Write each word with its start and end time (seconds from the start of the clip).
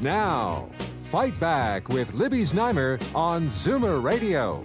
Now, 0.00 0.68
Fight 1.04 1.38
Back 1.40 1.88
with 1.88 2.12
Libby 2.12 2.42
Znaimer 2.42 3.00
on 3.14 3.48
Zoomer 3.48 4.02
Radio. 4.02 4.62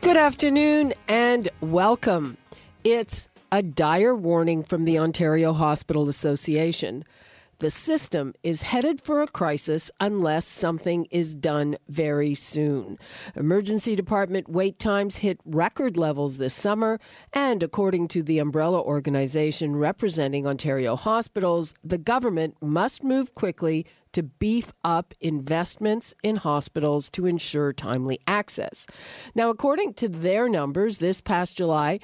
Good 0.00 0.16
afternoon 0.16 0.94
and 1.06 1.48
welcome. 1.60 2.38
It's 2.82 3.28
a 3.52 3.62
dire 3.62 4.16
warning 4.16 4.62
from 4.62 4.86
the 4.86 4.98
Ontario 4.98 5.52
Hospital 5.52 6.08
Association. 6.08 7.04
The 7.60 7.70
system 7.72 8.34
is 8.44 8.62
headed 8.62 9.00
for 9.00 9.20
a 9.20 9.26
crisis 9.26 9.90
unless 9.98 10.46
something 10.46 11.06
is 11.10 11.34
done 11.34 11.76
very 11.88 12.32
soon. 12.32 13.00
Emergency 13.34 13.96
department 13.96 14.48
wait 14.48 14.78
times 14.78 15.16
hit 15.18 15.40
record 15.44 15.96
levels 15.96 16.38
this 16.38 16.54
summer, 16.54 17.00
and 17.32 17.60
according 17.64 18.06
to 18.08 18.22
the 18.22 18.38
umbrella 18.38 18.80
organization 18.80 19.74
representing 19.74 20.46
Ontario 20.46 20.94
hospitals, 20.94 21.74
the 21.82 21.98
government 21.98 22.54
must 22.62 23.02
move 23.02 23.34
quickly 23.34 23.84
to 24.12 24.22
beef 24.22 24.72
up 24.84 25.12
investments 25.20 26.14
in 26.22 26.36
hospitals 26.36 27.10
to 27.10 27.26
ensure 27.26 27.72
timely 27.72 28.20
access. 28.24 28.86
Now, 29.34 29.50
according 29.50 29.94
to 29.94 30.08
their 30.08 30.48
numbers, 30.48 30.98
this 30.98 31.20
past 31.20 31.56
July, 31.56 31.98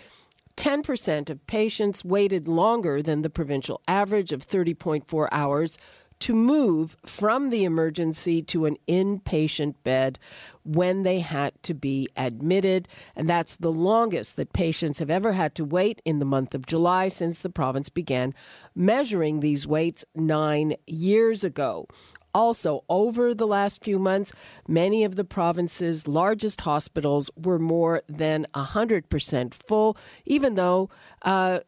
10% 0.56 1.30
of 1.30 1.46
patients 1.46 2.04
waited 2.04 2.48
longer 2.48 3.02
than 3.02 3.22
the 3.22 3.30
provincial 3.30 3.80
average 3.88 4.32
of 4.32 4.46
30.4 4.46 5.28
hours 5.32 5.78
to 6.20 6.34
move 6.34 6.96
from 7.04 7.50
the 7.50 7.64
emergency 7.64 8.40
to 8.40 8.66
an 8.66 8.76
inpatient 8.88 9.74
bed 9.84 10.18
when 10.62 11.02
they 11.02 11.18
had 11.18 11.52
to 11.62 11.74
be 11.74 12.08
admitted. 12.16 12.88
And 13.16 13.28
that's 13.28 13.56
the 13.56 13.72
longest 13.72 14.36
that 14.36 14.52
patients 14.52 15.00
have 15.00 15.10
ever 15.10 15.32
had 15.32 15.54
to 15.56 15.64
wait 15.64 16.00
in 16.04 16.20
the 16.20 16.24
month 16.24 16.54
of 16.54 16.66
July 16.66 17.08
since 17.08 17.40
the 17.40 17.50
province 17.50 17.88
began 17.88 18.32
measuring 18.74 19.40
these 19.40 19.66
waits 19.66 20.04
nine 20.14 20.76
years 20.86 21.44
ago. 21.44 21.88
Also, 22.34 22.82
over 22.88 23.32
the 23.32 23.46
last 23.46 23.84
few 23.84 23.98
months, 23.98 24.32
many 24.66 25.04
of 25.04 25.14
the 25.14 25.24
province's 25.24 26.08
largest 26.08 26.62
hospitals 26.62 27.30
were 27.36 27.60
more 27.60 28.02
than 28.08 28.46
100% 28.54 29.54
full, 29.54 29.96
even 30.26 30.56
though 30.56 30.90
uh, 31.22 31.60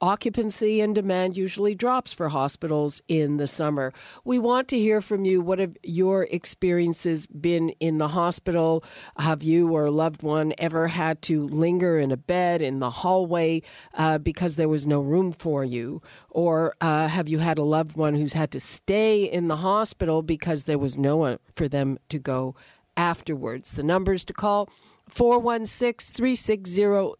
occupancy 0.00 0.80
and 0.80 0.94
demand 0.94 1.36
usually 1.36 1.74
drops 1.74 2.12
for 2.12 2.30
hospitals 2.30 3.02
in 3.08 3.36
the 3.36 3.46
summer. 3.46 3.92
We 4.24 4.38
want 4.38 4.68
to 4.68 4.78
hear 4.78 5.00
from 5.00 5.24
you. 5.24 5.42
What 5.42 5.58
have 5.58 5.76
your 5.82 6.24
experiences 6.30 7.26
been 7.26 7.70
in 7.80 7.98
the 7.98 8.08
hospital? 8.08 8.82
Have 9.18 9.42
you 9.42 9.70
or 9.70 9.86
a 9.86 9.90
loved 9.90 10.22
one 10.22 10.54
ever 10.58 10.88
had 10.88 11.20
to 11.22 11.44
linger 11.44 11.98
in 11.98 12.10
a 12.10 12.16
bed 12.16 12.62
in 12.62 12.78
the 12.78 12.90
hallway 12.90 13.62
uh, 13.94 14.18
because 14.18 14.56
there 14.56 14.68
was 14.68 14.86
no 14.86 15.00
room 15.00 15.32
for 15.32 15.64
you? 15.64 16.00
Or 16.30 16.74
uh, 16.80 17.08
have 17.08 17.28
you 17.28 17.38
had 17.38 17.58
a 17.58 17.64
loved 17.64 17.96
one 17.96 18.14
who's 18.14 18.32
had 18.32 18.50
to 18.52 18.60
stay 18.60 19.24
in 19.24 19.48
the 19.48 19.56
hospital 19.56 20.22
because 20.22 20.64
there 20.64 20.78
was 20.78 20.96
no 20.96 21.16
one 21.18 21.38
for 21.54 21.68
them 21.68 21.98
to 22.08 22.18
go 22.18 22.54
afterwards? 22.96 23.72
The 23.72 23.82
numbers 23.82 24.24
to 24.26 24.32
call 24.32 24.70
416 25.08 26.14
360 26.14 27.14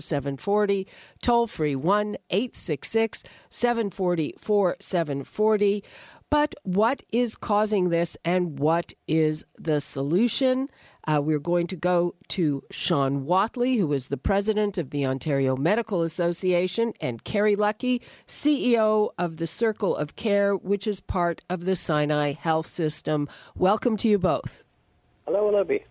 0740, 0.00 0.86
toll 1.22 1.46
free 1.46 1.76
1 1.76 2.16
866 2.30 3.22
740 3.50 4.34
4740. 4.38 5.84
But 6.30 6.54
what 6.62 7.02
is 7.10 7.34
causing 7.34 7.88
this 7.88 8.16
and 8.24 8.60
what 8.60 8.92
is 9.08 9.44
the 9.58 9.80
solution? 9.80 10.68
Uh, 11.08 11.20
we're 11.20 11.40
going 11.40 11.66
to 11.66 11.76
go 11.76 12.14
to 12.28 12.62
Shawn 12.70 13.24
Whatley, 13.24 13.78
who 13.78 13.92
is 13.92 14.08
the 14.08 14.16
president 14.16 14.78
of 14.78 14.90
the 14.90 15.04
Ontario 15.04 15.56
Medical 15.56 16.02
Association, 16.02 16.92
and 17.00 17.24
Kerry 17.24 17.56
Lucky, 17.56 18.00
CEO 18.28 19.10
of 19.18 19.38
the 19.38 19.46
Circle 19.48 19.96
of 19.96 20.14
Care, 20.14 20.54
which 20.54 20.86
is 20.86 21.00
part 21.00 21.42
of 21.50 21.64
the 21.64 21.74
Sinai 21.74 22.32
Health 22.32 22.68
System. 22.68 23.28
Welcome 23.56 23.96
to 23.96 24.08
you 24.08 24.18
both. 24.18 24.62
Hello, 25.26 25.50
Libby. 25.50 25.84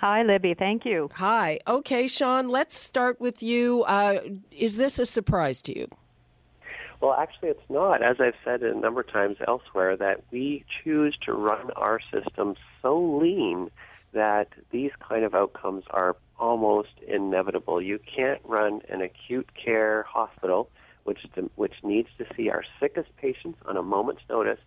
Hi, 0.00 0.22
Libby. 0.22 0.54
Thank 0.54 0.86
you. 0.86 1.10
Hi. 1.16 1.58
Okay, 1.68 2.06
Shawn, 2.06 2.48
let's 2.48 2.74
start 2.74 3.20
with 3.20 3.42
you. 3.42 3.82
Uh, 3.82 4.20
is 4.50 4.78
this 4.78 4.98
a 4.98 5.04
surprise 5.04 5.60
to 5.60 5.78
you? 5.78 5.88
Well, 7.02 7.12
actually, 7.12 7.50
it's 7.50 7.68
not. 7.68 8.02
As 8.02 8.16
I've 8.18 8.32
said 8.42 8.62
a 8.62 8.74
number 8.74 9.02
of 9.02 9.12
times 9.12 9.36
elsewhere, 9.46 9.98
that 9.98 10.24
we 10.30 10.64
choose 10.82 11.18
to 11.26 11.34
run 11.34 11.70
our 11.72 12.00
system 12.10 12.54
so 12.80 12.98
lean 12.98 13.70
that 14.14 14.48
these 14.70 14.90
kind 15.06 15.22
of 15.22 15.34
outcomes 15.34 15.84
are 15.90 16.16
almost 16.38 16.98
inevitable. 17.06 17.82
You 17.82 17.98
can't 17.98 18.40
run 18.46 18.80
an 18.88 19.02
acute 19.02 19.50
care 19.54 20.04
hospital, 20.04 20.70
which 21.04 21.26
which 21.56 21.74
needs 21.82 22.08
to 22.16 22.24
see 22.34 22.48
our 22.48 22.64
sickest 22.80 23.14
patients 23.18 23.58
on 23.66 23.76
a 23.76 23.82
moment's 23.82 24.22
notice, 24.30 24.60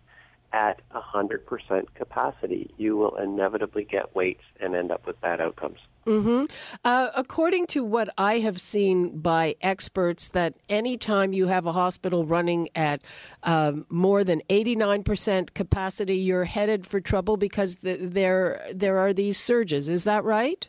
at 0.54 0.80
100% 0.92 1.86
capacity, 1.96 2.72
you 2.78 2.96
will 2.96 3.16
inevitably 3.16 3.82
get 3.82 4.14
waits 4.14 4.44
and 4.60 4.76
end 4.76 4.92
up 4.92 5.04
with 5.04 5.20
bad 5.20 5.40
outcomes. 5.40 5.80
Mm-hmm. 6.06 6.44
Uh, 6.84 7.08
according 7.16 7.66
to 7.68 7.82
what 7.82 8.08
I 8.16 8.38
have 8.38 8.60
seen 8.60 9.18
by 9.18 9.56
experts, 9.60 10.28
that 10.28 10.54
anytime 10.68 11.32
you 11.32 11.48
have 11.48 11.66
a 11.66 11.72
hospital 11.72 12.24
running 12.24 12.68
at 12.76 13.00
um, 13.42 13.84
more 13.88 14.22
than 14.22 14.42
89% 14.48 15.54
capacity, 15.54 16.18
you're 16.18 16.44
headed 16.44 16.86
for 16.86 17.00
trouble 17.00 17.36
because 17.36 17.78
the, 17.78 17.96
there 17.96 18.64
there 18.72 18.98
are 18.98 19.12
these 19.12 19.38
surges. 19.38 19.88
Is 19.88 20.04
that 20.04 20.22
right? 20.22 20.68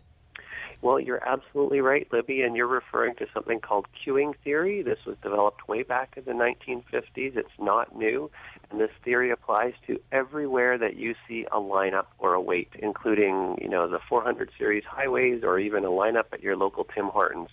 Well, 0.85 1.00
you're 1.00 1.28
absolutely 1.28 1.81
right, 1.81 2.07
Libby, 2.12 2.44
and 2.44 2.56
you're 2.56 2.67
referring 2.67 3.16
to 3.16 3.25
something 3.34 3.59
called 3.59 3.88
queuing 4.06 4.34
theory. 4.44 4.84
This 4.84 5.00
was 5.03 5.17
developed 5.23 5.67
way 5.67 5.81
back 5.81 6.13
in 6.16 6.25
the 6.25 6.31
1950s. 6.31 7.35
It's 7.35 7.50
not 7.59 7.97
new, 7.97 8.29
and 8.70 8.80
this 8.80 8.92
theory 9.03 9.31
applies 9.31 9.74
to 9.88 10.00
everywhere 10.12 10.78
that 10.78 10.96
you 10.96 11.16
see 11.28 11.46
a 11.52 11.58
lineup 11.58 12.08
or 12.20 12.34
a 12.34 12.42
wait, 12.42 12.70
including, 12.80 13.58
you 13.62 13.70
know, 13.70 13.88
the 13.88 14.00
400 14.09 14.52
series 14.58 14.84
highways 14.86 15.44
or 15.44 15.59
even 15.59 15.86
a 15.86 15.90
lineup 15.90 16.26
at 16.31 16.42
your 16.42 16.56
local 16.56 16.84
Tim 16.84 17.08
Hortons. 17.08 17.50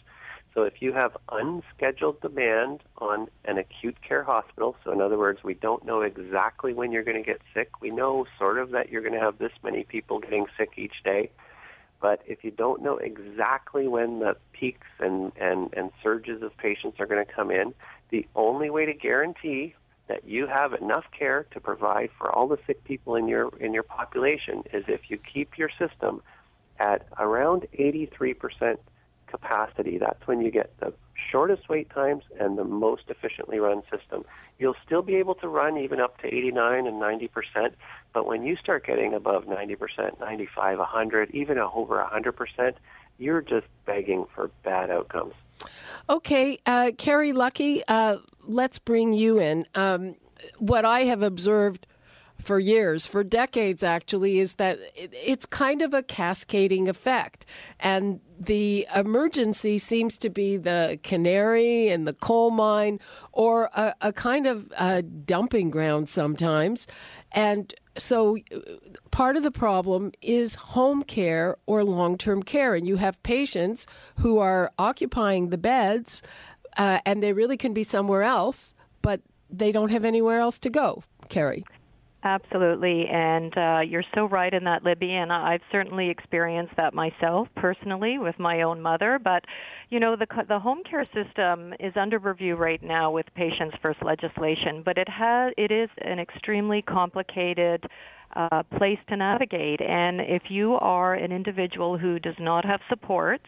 So 0.55 0.63
if 0.63 0.83
you 0.83 0.93
have 0.93 1.17
unscheduled 1.31 2.21
demand 2.21 2.81
on 2.99 3.29
an 3.47 3.57
acute 3.57 3.97
care 4.07 4.23
hospital, 4.23 4.77
so 4.85 4.93
in 4.93 5.01
other 5.01 5.17
words, 5.17 5.43
we 5.43 5.55
don't 5.55 5.85
know 5.87 6.03
exactly 6.03 6.75
when 6.75 6.93
you're 6.93 7.05
going 7.05 7.17
to 7.17 7.23
get 7.23 7.41
sick. 7.55 7.81
We 7.81 7.91
know 7.91 8.27
sort 8.39 8.59
of 8.59 8.71
that 8.73 8.91
you're 8.91 9.01
going 9.01 9.15
to 9.15 9.21
have 9.21 9.39
this 9.39 9.53
many 9.63 9.85
people 9.85 10.19
getting 10.19 10.47
sick 10.59 10.73
each 10.77 11.03
day 11.05 11.31
but 12.03 12.21
if 12.27 12.43
you 12.43 12.51
don't 12.51 12.83
know 12.83 12.97
exactly 12.97 13.87
when 13.87 14.19
the 14.19 14.37
peaks 14.53 14.89
and, 14.99 15.31
and, 15.41 15.73
and 15.73 15.93
surges 16.03 16.43
of 16.43 16.55
patients 16.57 16.99
are 16.99 17.07
going 17.07 17.25
to 17.25 17.33
come 17.33 17.53
in, 17.53 17.73
the 18.11 18.27
only 18.35 18.69
way 18.69 18.85
to 18.85 18.93
guarantee 18.93 19.75
that 20.09 20.27
you 20.27 20.47
have 20.47 20.73
enough 20.75 21.05
care 21.17 21.47
to 21.53 21.61
provide 21.61 22.11
for 22.19 22.31
all 22.31 22.49
the 22.49 22.59
sick 22.67 22.83
people 22.85 23.15
in 23.17 23.29
your 23.29 23.51
in 23.59 23.73
your 23.73 23.83
population 23.83 24.63
is 24.73 24.85
if 24.89 25.03
you 25.09 25.19
keep 25.19 25.57
your 25.57 25.71
system 25.79 26.23
at 26.79 27.07
around 27.19 27.67
83% 27.79 28.79
capacity. 29.33 29.99
That's 29.99 30.27
when 30.27 30.41
you 30.43 30.51
get 30.51 30.79
the 30.79 30.93
shortest 31.31 31.69
wait 31.69 31.89
times 31.91 32.25
and 32.39 32.59
the 32.59 32.65
most 32.65 33.05
efficiently 33.09 33.59
run 33.59 33.83
system. 33.91 34.25
You'll 34.59 34.77
still 34.85 35.03
be 35.03 35.17
able 35.17 35.35
to 35.37 35.49
run 35.49 35.79
even 35.79 36.01
up 36.01 36.21
to 36.21 36.27
89 36.27 36.87
and 36.87 37.01
90%, 37.01 37.29
but 38.13 38.27
when 38.27 38.45
you 38.45 38.57
start 38.57 38.87
getting 38.87 39.15
above 39.15 39.45
90%, 39.45 40.21
95, 40.21 40.79
100, 40.79 41.31
even 41.31 41.59
over 41.59 42.05
100%, 42.05 42.75
you're 43.19 43.41
just 43.41 43.67
begging 43.87 44.27
for 44.35 44.51
bad 44.65 44.91
outcomes. 44.91 45.35
Okay, 46.09 46.59
uh, 46.67 46.93
Kerry 46.97 47.33
Luckie, 47.33 47.83
uh, 47.87 48.19
let's 48.45 48.79
bring 48.79 49.13
you 49.13 49.39
in. 49.39 49.67
Um, 49.75 50.17
what 50.59 50.85
I 50.85 51.05
have 51.05 51.23
observed 51.23 51.87
for 52.43 52.59
years, 52.59 53.07
for 53.07 53.23
decades 53.23 53.83
actually, 53.83 54.41
is 54.41 54.55
that 54.55 54.79
it's 54.97 55.47
kind 55.47 55.81
of 55.81 55.95
a 55.95 56.03
cascading 56.03 56.89
effect. 56.89 57.47
And 57.79 58.21
the 58.39 58.87
emergency 58.95 59.79
seems 59.79 60.19
to 60.19 60.29
be 60.29 60.57
the 60.57 60.99
canary 61.03 61.89
in 61.89 62.05
the 62.05 62.13
coal 62.13 62.51
mine 62.51 62.99
or 63.33 63.71
a, 63.75 63.95
a 64.01 64.13
kind 64.13 64.47
of 64.47 64.73
a 64.79 65.03
dumping 65.03 65.71
ground 65.71 66.09
sometimes. 66.09 66.87
And 67.31 67.73
so 67.97 68.39
part 69.11 69.37
of 69.37 69.43
the 69.43 69.51
problem 69.51 70.13
is 70.21 70.57
home 70.57 71.03
care 71.03 71.57
or 71.67 71.85
long 71.85 72.19
term 72.19 72.43
care. 72.43 72.75
And 72.75 72.87
you 72.87 72.97
have 72.97 73.23
patients 73.23 73.87
who 74.19 74.39
are 74.39 74.73
occupying 74.79 75.51
the 75.51 75.59
beds 75.59 76.23
uh, 76.77 76.99
and 77.07 77.23
they 77.23 77.33
really 77.33 77.57
can 77.57 77.73
be 77.73 77.85
somewhere 77.85 78.23
else, 78.23 78.75
but 79.03 79.21
they 79.49 79.71
don't 79.71 79.91
have 79.91 80.05
anywhere 80.05 80.41
else 80.41 80.59
to 80.61 80.71
go. 80.71 81.05
Kerry. 81.29 81.65
Absolutely, 82.25 83.07
and 83.09 83.53
uh, 83.59 83.81
you're 83.81 84.05
so 84.15 84.27
right 84.29 84.55
in 84.55 84.63
that, 84.65 84.85
Libby. 84.85 85.11
And 85.13 85.33
I've 85.33 85.61
certainly 85.73 86.09
experienced 86.09 86.73
that 86.77 86.95
myself 86.95 87.49
personally 87.57 88.19
with 88.19 88.39
my 88.39 88.63
own 88.63 88.81
mother. 88.81 89.19
But 89.23 89.45
you 89.91 89.99
know, 89.99 90.15
the 90.15 90.27
the 90.47 90.61
home 90.61 90.83
care 90.89 91.05
system 91.13 91.75
is 91.81 91.93
under 91.97 92.19
review 92.21 92.55
right 92.55 92.81
now 92.81 93.11
with 93.11 93.27
Patients 93.35 93.77
First 93.83 94.05
legislation, 94.05 94.83
but 94.85 94.99
it 94.99 95.09
has 95.09 95.53
it 95.59 95.73
is 95.73 95.91
an 96.03 96.21
extremely 96.21 96.81
complicated 96.83 97.85
uh, 98.37 98.63
place 98.79 98.99
to 99.09 99.17
navigate. 99.17 99.81
And 99.81 100.21
if 100.21 100.43
you 100.49 100.75
are 100.75 101.15
an 101.15 101.33
individual 101.33 101.99
who 101.99 102.21
does 102.21 102.37
not 102.39 102.65
have 102.65 102.81
supports, 102.89 103.45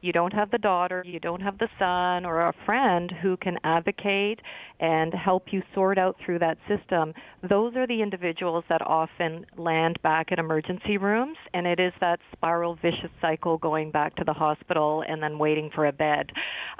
you 0.00 0.12
don't 0.12 0.32
have 0.32 0.50
the 0.50 0.58
daughter, 0.58 1.02
you 1.06 1.20
don't 1.20 1.40
have 1.42 1.58
the 1.58 1.68
son 1.78 2.24
or 2.24 2.48
a 2.48 2.52
friend 2.66 3.12
who 3.22 3.36
can 3.36 3.56
advocate 3.62 4.40
and 4.82 5.14
help 5.14 5.44
you 5.52 5.62
sort 5.74 5.96
out 5.96 6.16
through 6.26 6.40
that 6.40 6.58
system, 6.68 7.14
those 7.48 7.76
are 7.76 7.86
the 7.86 8.02
individuals 8.02 8.64
that 8.68 8.82
often 8.82 9.46
land 9.56 9.96
back 10.02 10.32
at 10.32 10.40
emergency 10.40 10.98
rooms, 10.98 11.36
and 11.54 11.68
it 11.68 11.78
is 11.78 11.92
that 12.00 12.18
spiral 12.32 12.74
vicious 12.74 13.10
cycle 13.20 13.56
going 13.58 13.92
back 13.92 14.14
to 14.16 14.24
the 14.24 14.32
hospital 14.32 15.04
and 15.08 15.22
then 15.22 15.38
waiting 15.38 15.70
for 15.72 15.86
a 15.86 15.92
bed. 15.92 16.30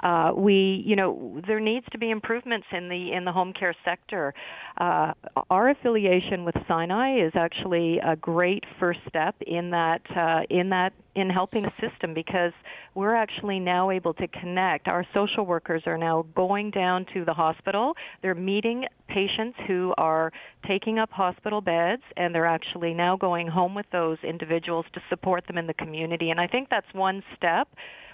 Uh, 0.01 0.31
we, 0.35 0.83
you 0.85 0.97
know, 0.97 1.41
there 1.47 1.61
needs 1.61 1.85
to 1.93 1.97
be 1.97 2.11
improvements 2.11 2.67
in 2.73 2.89
the 2.89 3.13
in 3.13 3.23
the 3.23 3.31
home 3.31 3.53
care 3.57 3.73
sector. 3.85 4.33
Uh, 4.77 5.13
our 5.49 5.69
affiliation 5.69 6.43
with 6.43 6.55
Sinai 6.67 7.25
is 7.25 7.31
actually 7.35 7.99
a 8.05 8.17
great 8.17 8.65
first 8.81 8.99
step 9.07 9.35
in 9.47 9.69
that 9.71 10.01
uh, 10.13 10.41
in 10.49 10.69
that 10.69 10.91
in 11.15 11.29
helping 11.29 11.63
the 11.63 11.71
system 11.79 12.13
because 12.13 12.51
we're 12.95 13.15
actually 13.15 13.59
now 13.59 13.91
able 13.91 14.13
to 14.15 14.27
connect. 14.27 14.87
Our 14.87 15.05
social 15.13 15.45
workers 15.45 15.83
are 15.85 15.97
now 15.97 16.25
going 16.35 16.71
down 16.71 17.05
to 17.13 17.23
the 17.23 17.33
hospital. 17.33 17.92
They're 18.21 18.35
meeting 18.35 18.85
patients 19.07 19.57
who 19.67 19.93
are 19.97 20.31
taking 20.67 20.99
up 20.99 21.11
hospital 21.11 21.61
beds, 21.61 22.03
and 22.17 22.33
they're 22.33 22.45
actually 22.45 22.93
now 22.93 23.15
going 23.15 23.47
home 23.47 23.75
with 23.75 23.85
those 23.91 24.17
individuals 24.23 24.85
to 24.93 25.01
support 25.09 25.47
them 25.47 25.57
in 25.57 25.67
the 25.67 25.73
community. 25.73 26.29
And 26.29 26.39
I 26.39 26.47
think 26.47 26.69
that's 26.69 26.91
one 26.93 27.23
step 27.35 27.67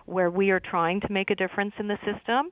where 0.06 0.30
we 0.30 0.50
are 0.50 0.60
trying 0.60 1.00
to 1.02 1.12
make 1.12 1.30
a 1.30 1.36
difference 1.36 1.74
in 1.80 1.88
the 1.88 1.98
system. 1.98 2.50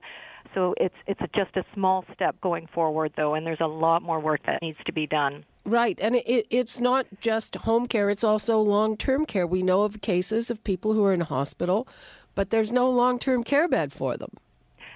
So 0.54 0.74
it's 0.78 0.94
it's 1.06 1.20
just 1.34 1.56
a 1.56 1.64
small 1.74 2.04
step 2.14 2.40
going 2.40 2.68
forward, 2.72 3.12
though, 3.16 3.34
and 3.34 3.46
there's 3.46 3.60
a 3.60 3.66
lot 3.66 4.02
more 4.02 4.20
work 4.20 4.40
that 4.46 4.62
needs 4.62 4.78
to 4.86 4.92
be 4.92 5.06
done. 5.06 5.44
Right, 5.66 5.98
and 6.00 6.16
it, 6.16 6.46
it's 6.48 6.80
not 6.80 7.06
just 7.20 7.56
home 7.56 7.86
care; 7.86 8.08
it's 8.08 8.24
also 8.24 8.58
long-term 8.58 9.26
care. 9.26 9.46
We 9.46 9.62
know 9.62 9.82
of 9.82 10.00
cases 10.00 10.50
of 10.50 10.64
people 10.64 10.94
who 10.94 11.04
are 11.04 11.12
in 11.12 11.20
hospital, 11.20 11.86
but 12.34 12.50
there's 12.50 12.72
no 12.72 12.90
long-term 12.90 13.44
care 13.44 13.68
bed 13.68 13.92
for 13.92 14.16
them. 14.16 14.30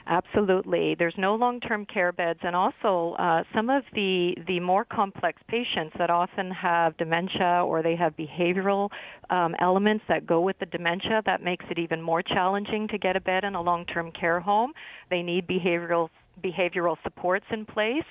Absolutely. 0.06 0.96
There's 0.98 1.14
no 1.16 1.36
long-term 1.36 1.86
care 1.86 2.12
beds, 2.12 2.40
and 2.42 2.56
also 2.56 3.14
uh, 3.18 3.44
some 3.54 3.70
of 3.70 3.84
the 3.94 4.34
the 4.48 4.58
more 4.58 4.84
complex 4.84 5.40
patients 5.46 5.94
that 5.98 6.10
often 6.10 6.50
have 6.50 6.96
dementia 6.96 7.62
or 7.64 7.82
they 7.82 7.94
have 7.94 8.14
behavioral 8.16 8.90
um, 9.30 9.54
elements 9.60 10.04
that 10.08 10.26
go 10.26 10.40
with 10.40 10.58
the 10.58 10.66
dementia. 10.66 11.22
That 11.24 11.42
makes 11.42 11.64
it 11.70 11.78
even 11.78 12.02
more 12.02 12.22
challenging 12.22 12.88
to 12.88 12.98
get 12.98 13.16
a 13.16 13.20
bed 13.20 13.44
in 13.44 13.54
a 13.54 13.62
long-term 13.62 14.10
care 14.12 14.40
home. 14.40 14.72
They 15.08 15.22
need 15.22 15.46
behavioral 15.46 16.08
behavioral 16.42 16.96
supports 17.02 17.44
in 17.50 17.64
place. 17.64 18.02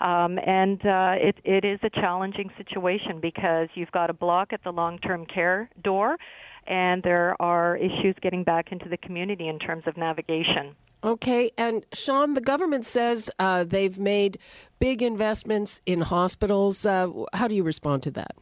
Um, 0.00 0.38
and 0.38 0.80
uh, 0.86 1.14
it, 1.16 1.36
it 1.44 1.64
is 1.64 1.80
a 1.82 1.90
challenging 1.90 2.50
situation 2.56 3.20
because 3.20 3.68
you've 3.74 3.90
got 3.92 4.08
a 4.10 4.14
block 4.14 4.52
at 4.52 4.62
the 4.64 4.70
long 4.70 4.98
term 4.98 5.26
care 5.26 5.68
door, 5.82 6.16
and 6.66 7.02
there 7.02 7.40
are 7.40 7.76
issues 7.76 8.14
getting 8.22 8.44
back 8.44 8.72
into 8.72 8.88
the 8.88 8.96
community 8.98 9.48
in 9.48 9.58
terms 9.58 9.84
of 9.86 9.96
navigation. 9.96 10.74
Okay, 11.04 11.50
and 11.56 11.84
Shawn, 11.92 12.34
the 12.34 12.40
government 12.40 12.84
says 12.84 13.30
uh, 13.38 13.64
they've 13.64 13.98
made 13.98 14.38
big 14.78 15.02
investments 15.02 15.80
in 15.86 16.00
hospitals. 16.00 16.84
Uh, 16.84 17.10
how 17.32 17.46
do 17.46 17.54
you 17.54 17.62
respond 17.62 18.02
to 18.04 18.10
that? 18.12 18.34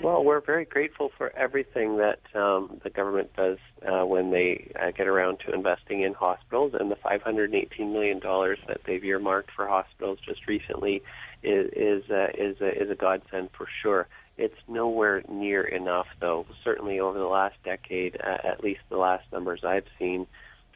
Well, 0.00 0.24
we're 0.24 0.40
very 0.40 0.64
grateful 0.64 1.10
for 1.18 1.36
everything 1.36 1.96
that 1.96 2.20
um, 2.32 2.80
the 2.84 2.90
government 2.90 3.34
does 3.36 3.58
uh, 3.84 4.06
when 4.06 4.30
they 4.30 4.70
uh, 4.80 4.92
get 4.92 5.08
around 5.08 5.40
to 5.40 5.52
investing 5.52 6.02
in 6.02 6.14
hospitals, 6.14 6.72
and 6.78 6.88
the 6.88 6.96
518 6.96 7.92
million 7.92 8.20
dollars 8.20 8.58
that 8.68 8.82
they've 8.86 9.04
earmarked 9.04 9.50
for 9.50 9.66
hospitals 9.66 10.18
just 10.24 10.46
recently 10.46 11.02
is 11.42 11.70
is 11.74 12.10
uh, 12.10 12.28
is, 12.36 12.60
a, 12.60 12.82
is 12.82 12.90
a 12.90 12.94
godsend 12.94 13.50
for 13.56 13.66
sure. 13.82 14.06
It's 14.36 14.54
nowhere 14.68 15.22
near 15.28 15.64
enough, 15.64 16.06
though. 16.20 16.46
Certainly, 16.62 17.00
over 17.00 17.18
the 17.18 17.24
last 17.24 17.56
decade, 17.64 18.20
uh, 18.24 18.38
at 18.44 18.62
least 18.62 18.80
the 18.90 18.98
last 18.98 19.24
numbers 19.32 19.64
I've 19.64 19.86
seen, 19.98 20.28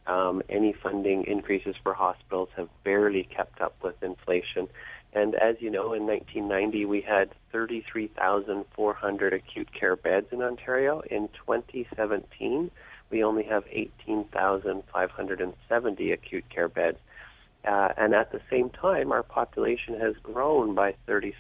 um, 0.07 0.43
any 0.49 0.73
funding 0.73 1.25
increases 1.25 1.75
for 1.83 1.93
hospitals 1.95 2.51
have 2.57 2.69
barely 2.85 3.25
kept 3.25 3.61
up 3.61 3.75
with 3.83 4.01
inflation. 4.03 4.69
And 5.13 5.35
as 5.35 5.57
you 5.61 5.69
know, 5.71 5.93
in 5.93 6.07
1990, 6.07 6.87
we 6.87 7.03
had 7.03 7.31
33,400 7.53 9.33
acute 9.33 9.73
care 9.73 9.97
beds 9.97 10.29
in 10.33 10.43
Ontario. 10.43 11.03
In 11.11 11.29
2017, 11.29 12.71
we 13.11 13.23
only 13.23 13.45
have 13.45 13.65
18,570 13.71 16.13
acute 16.13 16.49
care 16.49 16.69
beds. 16.69 16.99
Uh, 17.65 17.89
and 17.97 18.15
at 18.15 18.33
the 18.33 18.41
same 18.51 18.71
time, 18.71 19.13
our 19.13 19.23
population 19.23 19.99
has 20.01 20.15
grown 20.23 20.75
by 20.75 20.95
36%. 21.07 21.35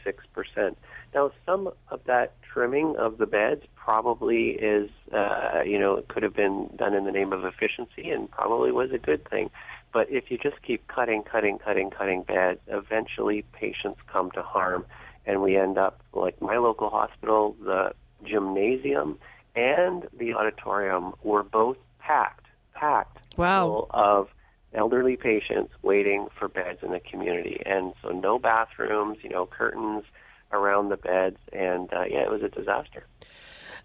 Now, 1.15 1.33
some 1.45 1.71
of 1.91 2.01
that 2.07 2.35
trimming 2.43 2.97
of 2.97 3.19
the 3.19 3.27
beds 3.27 3.63
probably 3.75 4.51
is, 4.51 4.89
uh, 5.13 5.63
you 5.67 5.79
know, 5.79 5.97
it 5.97 6.09
could 6.09 6.23
have 6.23 6.35
been 6.35 6.71
done 6.77 6.95
in 6.95 7.05
the 7.05 7.11
name 7.11 7.33
of 7.33 7.45
efficiency 7.45 8.11
and 8.11 8.31
probably 8.31 8.71
was 8.71 8.93
a 8.93 8.99
good 8.99 9.29
thing. 9.29 9.51
But 9.93 10.11
if 10.11 10.31
you 10.31 10.39
just 10.39 10.63
keep 10.63 10.87
cutting, 10.87 11.23
cutting, 11.23 11.59
cutting, 11.59 11.91
cutting 11.91 12.23
beds, 12.23 12.61
eventually 12.69 13.45
patients 13.53 14.01
come 14.11 14.31
to 14.31 14.43
harm, 14.43 14.87
and 15.27 15.43
we 15.43 15.57
end 15.57 15.77
up 15.77 16.01
like 16.13 16.41
my 16.41 16.57
local 16.57 16.89
hospital, 16.89 17.57
the 17.63 17.93
gymnasium 18.25 19.19
and 19.55 20.07
the 20.17 20.35
auditorium 20.35 21.15
were 21.23 21.43
both 21.43 21.77
packed, 21.99 22.47
packed 22.75 23.37
wow. 23.37 23.67
full 23.67 23.91
of 23.91 24.29
elderly 24.75 25.17
patients 25.17 25.73
waiting 25.83 26.29
for 26.39 26.49
beds 26.49 26.81
in 26.83 26.93
the 26.93 27.01
community, 27.01 27.63
and 27.67 27.93
so 28.03 28.11
no 28.11 28.39
bathrooms, 28.39 29.19
you 29.23 29.31
know, 29.31 29.47
curtains 29.47 30.05
around 30.53 30.89
the 30.89 30.97
beds, 30.97 31.39
and 31.53 31.93
uh, 31.93 32.05
yeah, 32.09 32.21
it 32.21 32.31
was 32.31 32.43
a 32.43 32.49
disaster. 32.49 33.07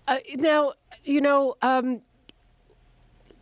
Uh, 0.08 0.18
now, 0.36 0.74
you 1.04 1.22
know, 1.22 1.56
um, 1.62 2.02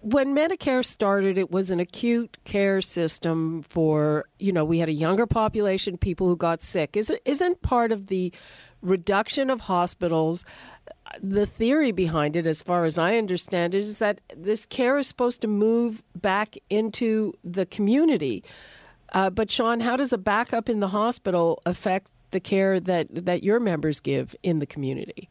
when 0.01 0.35
Medicare 0.35 0.85
started, 0.85 1.37
it 1.37 1.49
was 1.49 1.71
an 1.71 1.79
acute 1.79 2.37
care 2.43 2.79
system 2.79 3.63
for, 3.63 4.25
you 4.37 4.51
know, 4.51 4.63
we 4.63 4.77
had 4.77 4.87
a 4.87 4.93
younger 4.93 5.25
population, 5.25 5.97
people 5.97 6.27
who 6.27 6.37
got 6.37 6.61
sick. 6.61 6.95
Isn't, 6.95 7.19
isn't 7.25 7.63
part 7.63 7.91
of 7.91 8.07
the 8.07 8.31
reduction 8.81 9.49
of 9.49 9.61
hospitals, 9.61 10.45
the 11.21 11.45
theory 11.45 11.91
behind 11.91 12.35
it, 12.35 12.47
as 12.47 12.61
far 12.61 12.85
as 12.85 12.97
I 12.97 13.17
understand 13.17 13.75
it, 13.75 13.79
is 13.79 13.99
that 13.99 14.21
this 14.35 14.65
care 14.65 14.97
is 14.97 15.07
supposed 15.07 15.41
to 15.41 15.47
move 15.47 16.03
back 16.15 16.55
into 16.69 17.33
the 17.43 17.65
community. 17.65 18.43
Uh, 19.13 19.29
but, 19.29 19.51
Shawn, 19.51 19.79
how 19.79 19.95
does 19.95 20.11
a 20.11 20.17
backup 20.17 20.67
in 20.67 20.79
the 20.79 20.89
hospital 20.89 21.61
affect 21.65 22.11
the 22.31 22.39
care 22.39 22.79
that, 22.79 23.07
that 23.11 23.43
your 23.43 23.59
members 23.59 23.99
give 23.99 24.35
in 24.43 24.59
the 24.59 24.65
community? 24.65 25.29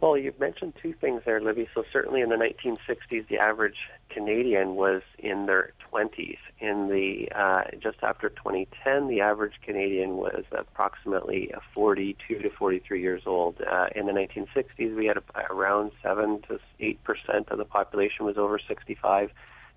Well, 0.00 0.18
you've 0.18 0.40
mentioned 0.40 0.74
two 0.82 0.94
things 0.94 1.22
there, 1.24 1.40
Libby. 1.40 1.68
So 1.74 1.84
certainly 1.92 2.22
in 2.22 2.28
the 2.28 2.36
1960s, 2.36 3.28
the 3.28 3.38
average 3.38 3.76
Canadian 4.12 4.74
was 4.74 5.02
in 5.18 5.46
their 5.46 5.72
20s. 5.92 6.38
In 6.60 6.88
the 6.88 7.28
uh, 7.34 7.62
just 7.80 7.98
after 8.02 8.28
2010, 8.28 9.08
the 9.08 9.20
average 9.20 9.54
Canadian 9.64 10.16
was 10.16 10.44
approximately 10.52 11.52
42 11.74 12.38
to 12.38 12.50
43 12.50 13.00
years 13.00 13.22
old. 13.26 13.60
Uh, 13.60 13.86
in 13.94 14.06
the 14.06 14.12
1960s, 14.12 14.96
we 14.96 15.06
had 15.06 15.16
a, 15.16 15.22
around 15.50 15.92
seven 16.02 16.42
to 16.48 16.58
eight 16.80 17.02
percent 17.04 17.48
of 17.48 17.58
the 17.58 17.64
population 17.64 18.24
was 18.24 18.36
over 18.36 18.58
65. 18.58 19.30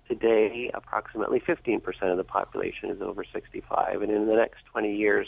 Today, 0.08 0.70
approximately 0.72 1.40
15% 1.40 1.82
of 2.02 2.16
the 2.16 2.24
population 2.24 2.90
is 2.90 3.02
over 3.02 3.24
65, 3.24 4.02
and 4.02 4.12
in 4.12 4.26
the 4.28 4.34
next 4.34 4.64
20 4.70 4.94
years, 4.94 5.26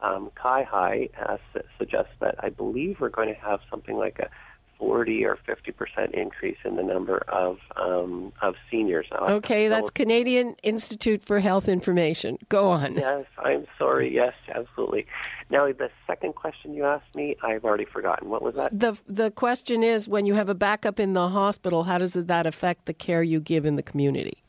um, 0.00 0.30
CIHI 0.42 1.10
uh, 1.20 1.36
su- 1.52 1.60
suggests 1.78 2.12
that 2.20 2.36
I 2.38 2.48
believe 2.48 3.00
we're 3.00 3.10
going 3.10 3.28
to 3.28 3.40
have 3.40 3.60
something 3.70 3.96
like 3.96 4.18
a 4.18 4.30
40 4.78 5.24
or 5.24 5.38
50 5.46 5.72
percent 5.72 6.14
increase 6.14 6.58
in 6.64 6.76
the 6.76 6.82
number 6.82 7.18
of 7.28 7.58
um, 7.76 8.32
of 8.42 8.54
seniors. 8.70 9.06
Okay, 9.12 9.68
that's 9.68 9.90
Canadian 9.90 10.56
Institute 10.62 11.22
for 11.22 11.40
Health 11.40 11.68
Information. 11.68 12.38
Go 12.48 12.70
on. 12.70 12.94
Yes, 12.94 13.26
I'm 13.38 13.66
sorry. 13.78 14.14
Yes, 14.14 14.34
absolutely. 14.54 15.06
Now, 15.50 15.66
the 15.66 15.90
second 16.06 16.34
question 16.34 16.74
you 16.74 16.84
asked 16.84 17.14
me, 17.14 17.36
I've 17.42 17.64
already 17.64 17.84
forgotten. 17.84 18.28
What 18.28 18.42
was 18.42 18.54
that? 18.56 18.78
The 18.78 18.96
the 19.06 19.30
question 19.30 19.82
is, 19.82 20.08
when 20.08 20.26
you 20.26 20.34
have 20.34 20.48
a 20.48 20.54
backup 20.54 20.98
in 20.98 21.12
the 21.12 21.28
hospital, 21.28 21.84
how 21.84 21.98
does 21.98 22.14
that 22.14 22.46
affect 22.46 22.86
the 22.86 22.94
care 22.94 23.22
you 23.22 23.40
give 23.40 23.66
in 23.66 23.76
the 23.76 23.82
community? 23.82 24.43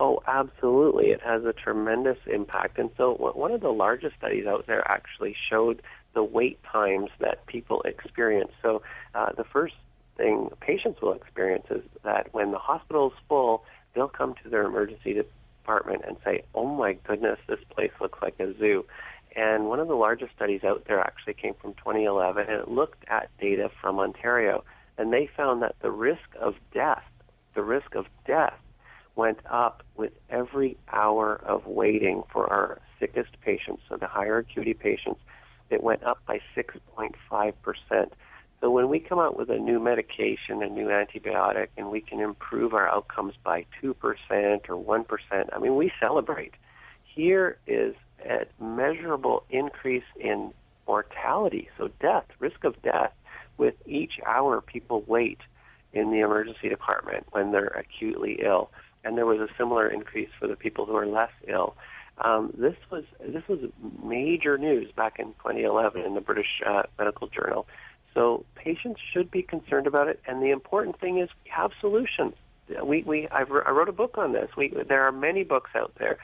Oh, 0.00 0.22
absolutely. 0.26 1.06
It 1.06 1.20
has 1.22 1.44
a 1.44 1.52
tremendous 1.52 2.18
impact. 2.26 2.78
And 2.78 2.90
so, 2.96 3.14
one 3.14 3.50
of 3.50 3.60
the 3.60 3.72
largest 3.72 4.16
studies 4.16 4.46
out 4.46 4.66
there 4.66 4.88
actually 4.88 5.34
showed 5.50 5.82
the 6.14 6.22
wait 6.22 6.62
times 6.62 7.10
that 7.18 7.46
people 7.46 7.82
experience. 7.82 8.52
So, 8.62 8.82
uh, 9.14 9.32
the 9.36 9.44
first 9.44 9.74
thing 10.16 10.50
patients 10.60 11.00
will 11.02 11.14
experience 11.14 11.66
is 11.70 11.82
that 12.04 12.32
when 12.32 12.52
the 12.52 12.58
hospital 12.58 13.10
is 13.10 13.18
full, 13.28 13.64
they'll 13.94 14.08
come 14.08 14.34
to 14.42 14.48
their 14.48 14.64
emergency 14.64 15.14
department 15.14 16.02
and 16.06 16.16
say, 16.24 16.44
Oh 16.54 16.66
my 16.66 16.92
goodness, 16.92 17.38
this 17.48 17.60
place 17.70 17.92
looks 18.00 18.20
like 18.22 18.38
a 18.38 18.56
zoo. 18.56 18.84
And 19.34 19.66
one 19.66 19.80
of 19.80 19.88
the 19.88 19.94
largest 19.94 20.32
studies 20.34 20.62
out 20.64 20.84
there 20.86 21.00
actually 21.00 21.34
came 21.34 21.54
from 21.54 21.74
2011, 21.74 22.46
and 22.48 22.60
it 22.60 22.68
looked 22.68 23.04
at 23.08 23.30
data 23.40 23.70
from 23.80 23.98
Ontario, 23.98 24.64
and 24.96 25.12
they 25.12 25.28
found 25.36 25.62
that 25.62 25.76
the 25.80 25.90
risk 25.90 26.28
of 26.40 26.54
death, 26.72 27.04
the 27.54 27.62
risk 27.62 27.94
of 27.94 28.06
death, 28.26 28.58
went 29.18 29.40
up 29.50 29.82
with 29.96 30.12
every 30.30 30.76
hour 30.92 31.40
of 31.44 31.66
waiting 31.66 32.22
for 32.32 32.50
our 32.50 32.80
sickest 33.00 33.30
patients, 33.42 33.82
so 33.88 33.96
the 33.96 34.06
higher 34.06 34.38
acuity 34.38 34.74
patients. 34.74 35.20
It 35.70 35.82
went 35.82 36.04
up 36.04 36.20
by 36.24 36.40
6.5 36.56 37.52
percent. 37.60 38.12
So 38.60 38.70
when 38.70 38.88
we 38.88 39.00
come 39.00 39.18
out 39.18 39.36
with 39.36 39.50
a 39.50 39.58
new 39.58 39.80
medication, 39.80 40.62
a 40.62 40.68
new 40.68 40.86
antibiotic, 40.86 41.68
and 41.76 41.90
we 41.90 42.00
can 42.00 42.20
improve 42.20 42.74
our 42.74 42.88
outcomes 42.88 43.34
by 43.44 43.66
2% 43.82 43.94
or 44.04 45.04
1%, 45.04 45.04
I 45.52 45.58
mean, 45.58 45.76
we 45.76 45.92
celebrate. 46.00 46.54
Here 47.04 47.58
is 47.66 47.94
a 48.24 48.46
measurable 48.62 49.44
increase 49.50 50.08
in 50.18 50.52
mortality, 50.86 51.68
so 51.76 51.88
death, 52.00 52.24
risk 52.38 52.64
of 52.64 52.80
death, 52.82 53.12
with 53.58 53.74
each 53.86 54.14
hour 54.26 54.60
people 54.60 55.04
wait 55.06 55.38
in 55.92 56.10
the 56.10 56.20
emergency 56.20 56.68
department 56.68 57.26
when 57.30 57.52
they're 57.52 57.66
acutely 57.84 58.40
ill. 58.44 58.70
And 59.04 59.16
there 59.16 59.26
was 59.26 59.40
a 59.40 59.48
similar 59.56 59.88
increase 59.88 60.30
for 60.38 60.46
the 60.46 60.56
people 60.56 60.86
who 60.86 60.96
are 60.96 61.06
less 61.06 61.30
ill. 61.46 61.76
Um, 62.18 62.52
this 62.58 62.74
was 62.90 63.04
this 63.20 63.46
was 63.48 63.60
major 64.02 64.58
news 64.58 64.90
back 64.92 65.18
in 65.18 65.26
2011 65.34 66.02
in 66.02 66.14
the 66.14 66.20
British 66.20 66.60
uh, 66.66 66.82
Medical 66.98 67.28
Journal. 67.28 67.66
So 68.14 68.44
patients 68.56 69.00
should 69.12 69.30
be 69.30 69.42
concerned 69.42 69.86
about 69.86 70.08
it, 70.08 70.20
and 70.26 70.42
the 70.42 70.50
important 70.50 70.98
thing 70.98 71.18
is 71.18 71.28
we 71.44 71.50
have 71.50 71.70
solutions. 71.80 72.34
We 72.82 73.02
we 73.04 73.28
I've, 73.28 73.50
I 73.52 73.70
wrote 73.70 73.88
a 73.88 73.92
book 73.92 74.18
on 74.18 74.32
this. 74.32 74.50
We 74.56 74.74
there 74.88 75.04
are 75.04 75.12
many 75.12 75.44
books 75.44 75.70
out 75.76 75.92
there 75.98 76.18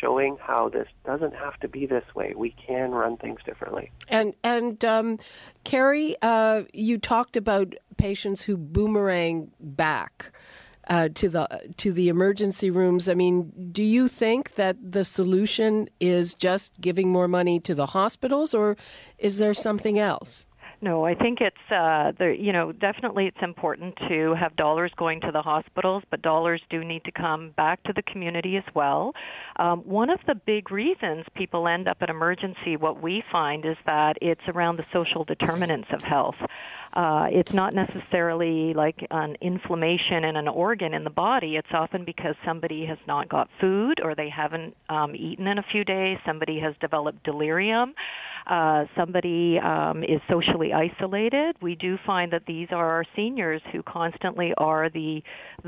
showing 0.00 0.36
how 0.40 0.68
this 0.68 0.88
doesn't 1.04 1.34
have 1.34 1.58
to 1.60 1.68
be 1.68 1.86
this 1.86 2.04
way. 2.14 2.32
We 2.36 2.54
can 2.66 2.90
run 2.90 3.16
things 3.16 3.38
differently. 3.44 3.92
And 4.08 4.34
and 4.42 4.84
um, 4.84 5.18
Carrie, 5.64 6.16
uh, 6.22 6.62
you 6.72 6.98
talked 6.98 7.36
about 7.36 7.74
patients 7.96 8.42
who 8.42 8.56
boomerang 8.56 9.52
back. 9.60 10.36
Uh, 10.88 11.08
to 11.08 11.28
the 11.28 11.48
to 11.76 11.92
the 11.92 12.08
emergency 12.08 12.70
rooms. 12.70 13.08
I 13.08 13.14
mean, 13.14 13.50
do 13.72 13.82
you 13.82 14.06
think 14.06 14.54
that 14.54 14.76
the 14.80 15.04
solution 15.04 15.88
is 15.98 16.32
just 16.32 16.80
giving 16.80 17.10
more 17.10 17.26
money 17.26 17.58
to 17.58 17.74
the 17.74 17.86
hospitals, 17.86 18.54
or 18.54 18.76
is 19.18 19.38
there 19.38 19.52
something 19.52 19.98
else? 19.98 20.46
No, 20.82 21.06
I 21.06 21.14
think 21.14 21.40
it's 21.40 21.56
uh, 21.70 22.12
the 22.18 22.36
you 22.38 22.52
know 22.52 22.70
definitely 22.70 23.26
it's 23.26 23.42
important 23.42 23.96
to 24.08 24.34
have 24.34 24.54
dollars 24.56 24.92
going 24.96 25.20
to 25.22 25.32
the 25.32 25.40
hospitals, 25.40 26.02
but 26.10 26.20
dollars 26.20 26.60
do 26.68 26.84
need 26.84 27.04
to 27.04 27.12
come 27.12 27.50
back 27.56 27.82
to 27.84 27.92
the 27.94 28.02
community 28.02 28.56
as 28.56 28.64
well. 28.74 29.14
Um, 29.56 29.80
one 29.80 30.10
of 30.10 30.20
the 30.26 30.34
big 30.34 30.70
reasons 30.70 31.24
people 31.34 31.66
end 31.66 31.88
up 31.88 31.98
at 32.02 32.10
emergency, 32.10 32.76
what 32.76 33.02
we 33.02 33.22
find 33.32 33.64
is 33.64 33.76
that 33.86 34.18
it's 34.20 34.46
around 34.48 34.76
the 34.76 34.84
social 34.92 35.24
determinants 35.24 35.88
of 35.92 36.02
health. 36.02 36.36
Uh, 36.96 37.26
it's 37.30 37.52
not 37.52 37.74
necessarily 37.74 38.72
like 38.72 39.06
an 39.10 39.36
inflammation 39.42 40.24
in 40.24 40.34
an 40.36 40.48
organ 40.48 40.94
in 40.94 41.04
the 41.04 41.10
body. 41.10 41.56
It's 41.56 41.68
often 41.74 42.06
because 42.06 42.34
somebody 42.42 42.86
has 42.86 42.96
not 43.06 43.28
got 43.28 43.50
food 43.60 44.00
or 44.02 44.14
they 44.14 44.30
haven't 44.30 44.74
um, 44.88 45.14
eaten 45.14 45.46
in 45.46 45.58
a 45.58 45.64
few 45.70 45.84
days. 45.84 46.16
Somebody 46.24 46.58
has 46.58 46.74
developed 46.80 47.22
delirium. 47.22 47.92
Uh, 48.46 48.84
somebody 48.96 49.58
um, 49.58 50.04
is 50.04 50.20
socially 50.30 50.72
isolated. 50.72 51.56
We 51.60 51.74
do 51.74 51.98
find 52.06 52.32
that 52.32 52.42
these 52.46 52.68
are 52.70 52.88
our 52.90 53.04
seniors 53.16 53.60
who 53.72 53.82
constantly 53.82 54.54
are 54.56 54.88
the 54.88 55.20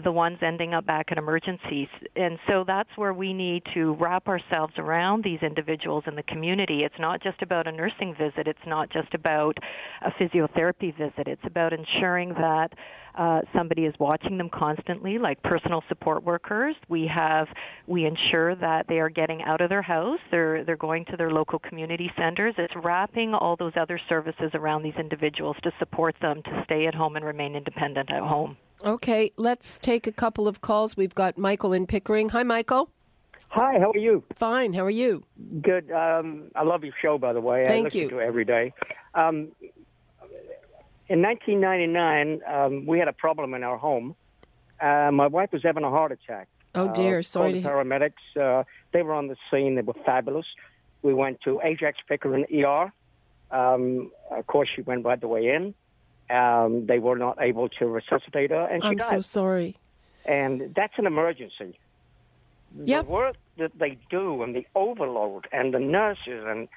the 0.04 0.12
ones 0.12 0.38
ending 0.42 0.74
up 0.74 0.86
back 0.86 1.06
in 1.10 1.18
emergencies, 1.18 1.88
and 2.14 2.38
so 2.46 2.62
that's 2.64 2.90
where 2.94 3.12
we 3.12 3.32
need 3.32 3.64
to 3.74 3.94
wrap 3.94 4.28
ourselves 4.28 4.74
around 4.78 5.24
these 5.24 5.40
individuals 5.42 6.04
in 6.06 6.14
the 6.14 6.22
community. 6.22 6.84
It's 6.84 6.94
not 7.00 7.20
just 7.20 7.42
about 7.42 7.66
a 7.66 7.72
nursing 7.72 8.14
visit. 8.16 8.46
It's 8.46 8.58
not 8.64 8.90
just 8.90 9.12
about 9.12 9.58
a 10.02 10.12
physiotherapy 10.12 10.96
visit. 10.96 11.17
It's 11.26 11.42
about 11.44 11.72
ensuring 11.72 12.34
that 12.34 12.72
uh, 13.16 13.40
somebody 13.52 13.84
is 13.84 13.94
watching 13.98 14.38
them 14.38 14.48
constantly, 14.48 15.18
like 15.18 15.42
personal 15.42 15.82
support 15.88 16.22
workers. 16.22 16.76
We 16.88 17.10
have 17.12 17.48
we 17.86 18.04
ensure 18.04 18.54
that 18.56 18.86
they 18.88 19.00
are 19.00 19.08
getting 19.08 19.42
out 19.42 19.60
of 19.60 19.70
their 19.70 19.82
house. 19.82 20.20
They're 20.30 20.64
they're 20.64 20.76
going 20.76 21.04
to 21.06 21.16
their 21.16 21.32
local 21.32 21.58
community 21.58 22.12
centers. 22.16 22.54
It's 22.58 22.74
wrapping 22.76 23.34
all 23.34 23.56
those 23.56 23.72
other 23.76 23.98
services 24.08 24.52
around 24.54 24.82
these 24.82 24.94
individuals 24.98 25.56
to 25.64 25.72
support 25.80 26.14
them 26.20 26.42
to 26.44 26.62
stay 26.64 26.86
at 26.86 26.94
home 26.94 27.16
and 27.16 27.24
remain 27.24 27.56
independent 27.56 28.12
at 28.12 28.22
home. 28.22 28.56
Okay, 28.84 29.32
let's 29.36 29.78
take 29.78 30.06
a 30.06 30.12
couple 30.12 30.46
of 30.46 30.60
calls. 30.60 30.96
We've 30.96 31.14
got 31.14 31.36
Michael 31.36 31.72
in 31.72 31.86
Pickering. 31.88 32.28
Hi, 32.28 32.44
Michael. 32.44 32.90
Hi, 33.48 33.78
how 33.80 33.90
are 33.90 33.98
you? 33.98 34.22
Fine. 34.36 34.74
How 34.74 34.84
are 34.84 34.90
you? 34.90 35.24
Good. 35.62 35.90
Um, 35.90 36.50
I 36.54 36.62
love 36.62 36.84
your 36.84 36.92
show, 37.00 37.18
by 37.18 37.32
the 37.32 37.40
way. 37.40 37.64
Thank 37.64 37.80
I 37.80 37.84
listen 37.84 38.00
you. 38.00 38.10
to 38.10 38.18
it 38.18 38.26
every 38.26 38.44
day. 38.44 38.74
Um, 39.14 39.48
in 41.08 41.22
1999, 41.22 42.40
um, 42.46 42.86
we 42.86 42.98
had 42.98 43.08
a 43.08 43.12
problem 43.12 43.54
in 43.54 43.62
our 43.64 43.78
home. 43.78 44.14
Uh, 44.80 45.10
my 45.12 45.26
wife 45.26 45.52
was 45.52 45.62
having 45.62 45.84
a 45.84 45.90
heart 45.90 46.12
attack. 46.12 46.48
Oh 46.74 46.92
dear, 46.92 47.18
Uh, 47.18 47.22
sorry 47.22 47.52
the 47.60 47.68
paramedics. 47.68 48.12
Uh, 48.38 48.64
they 48.92 49.02
were 49.02 49.14
on 49.14 49.26
the 49.28 49.36
scene. 49.50 49.74
They 49.74 49.82
were 49.82 49.94
fabulous. 50.04 50.46
We 51.02 51.14
went 51.14 51.40
to 51.42 51.60
Ajax 51.62 51.98
Pickering 52.08 52.44
ER. 52.52 52.92
Um, 53.50 54.10
of 54.30 54.46
course, 54.46 54.68
she 54.74 54.82
went 54.82 55.04
right 55.04 55.20
the 55.20 55.28
way 55.28 55.48
in. 55.54 55.74
Um, 56.30 56.86
they 56.86 56.98
were 56.98 57.16
not 57.16 57.38
able 57.40 57.68
to 57.70 57.86
resuscitate 57.86 58.50
her, 58.50 58.60
and 58.70 58.82
she 58.82 58.88
I'm 58.88 58.96
died. 58.98 59.08
so 59.08 59.20
sorry. 59.22 59.76
and 60.26 60.74
that's 60.74 60.92
an 60.98 61.06
emergency. 61.06 61.78
Yep. 62.82 63.06
The 63.06 63.10
work 63.10 63.36
that 63.56 63.72
they 63.78 63.96
do 64.10 64.42
and 64.42 64.54
the 64.54 64.66
overload 64.74 65.48
and 65.52 65.72
the 65.72 65.78
nurses 65.80 66.44
and 66.46 66.68